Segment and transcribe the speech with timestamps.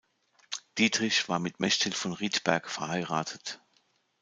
[0.79, 3.61] Dietrich war mit "Mechthild von Rietberg" verheiratet.